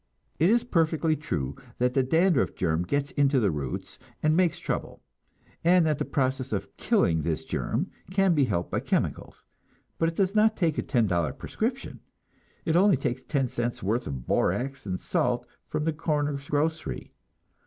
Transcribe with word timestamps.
It 0.39 0.49
is 0.49 0.63
perfectly 0.63 1.15
true 1.15 1.55
that 1.77 1.93
the 1.93 2.01
dandruff 2.01 2.55
germ 2.55 2.81
gets 2.81 3.11
into 3.11 3.39
the 3.39 3.51
roots, 3.51 3.99
and 4.23 4.35
makes 4.35 4.57
trouble, 4.57 5.03
and 5.63 5.85
that 5.85 5.99
the 5.99 6.05
process 6.05 6.51
of 6.51 6.75
killing 6.75 7.21
this 7.21 7.45
germ 7.45 7.91
can 8.09 8.33
be 8.33 8.45
helped 8.45 8.71
by 8.71 8.79
chemicals; 8.79 9.43
but 9.99 10.09
it 10.09 10.15
does 10.15 10.33
not 10.33 10.57
take 10.57 10.79
a 10.79 10.81
ten 10.81 11.05
dollar 11.05 11.33
prescription, 11.33 11.99
it 12.65 12.75
only 12.75 12.97
takes 12.97 13.21
ten 13.21 13.47
cents' 13.47 13.83
worth 13.83 14.07
of 14.07 14.25
borax 14.25 14.87
and 14.87 14.99
salt 14.99 15.45
from 15.67 15.83
the 15.85 15.93
corner 15.93 16.39
grocery. 16.49 17.13